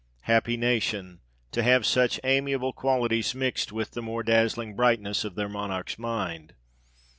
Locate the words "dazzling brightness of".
4.23-5.35